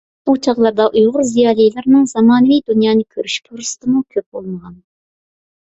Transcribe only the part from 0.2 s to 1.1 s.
ئۇ چاغلاردا